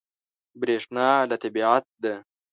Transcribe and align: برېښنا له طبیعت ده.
برېښنا 0.59 1.07
له 1.29 1.35
طبیعت 1.43 1.85
ده. 2.03 2.13